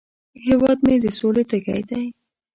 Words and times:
هیواد 0.45 0.77
مې 0.85 0.95
د 1.03 1.05
سولې 1.19 1.43
تږی 1.49 1.81
دی 1.89 2.03